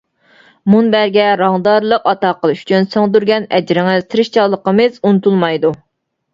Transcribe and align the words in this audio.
مۇنبەرگە 0.75 1.25
رەڭدارلىق 1.41 2.09
ئاتا 2.13 2.33
قىلىش 2.39 2.65
ئۈچۈن 2.65 2.89
سىڭدۈرگەن 2.95 3.47
ئەجرىڭىز، 3.59 4.11
تىرىشچانلىقىمىز 4.15 5.01
ئۇنتۇلمايدۇ. 5.07 5.77